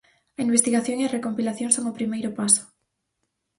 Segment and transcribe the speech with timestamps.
[0.39, 2.63] A investigación e a recompilación son o primeiro paso.